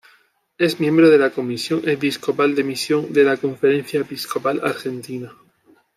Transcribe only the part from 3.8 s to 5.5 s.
Episcopal Argentina.